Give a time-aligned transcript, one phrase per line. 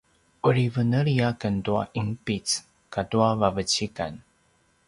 [0.51, 2.47] uri veneli aken tua ’inpic
[2.93, 4.13] katua vavecikan